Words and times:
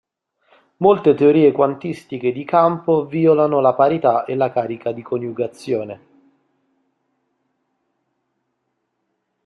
Molte 0.77 1.13
teorie 1.13 1.51
quantistiche 1.51 2.31
di 2.31 2.43
campo 2.43 3.05
violano 3.05 3.59
la 3.59 3.75
parità 3.75 4.25
e 4.25 4.33
la 4.33 4.51
carica 4.51 4.91
di 4.91 5.03
coniugazione. 5.03 5.99